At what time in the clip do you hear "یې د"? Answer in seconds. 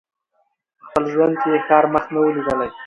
1.41-1.55